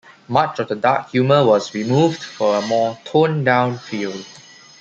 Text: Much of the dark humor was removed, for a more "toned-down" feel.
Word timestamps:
Much 0.27 0.57
of 0.57 0.67
the 0.67 0.75
dark 0.75 1.11
humor 1.11 1.45
was 1.45 1.75
removed, 1.75 2.23
for 2.23 2.55
a 2.55 2.61
more 2.67 2.97
"toned-down" 3.05 3.77
feel. 3.77 4.15